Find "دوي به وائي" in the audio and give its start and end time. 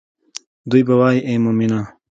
0.69-1.19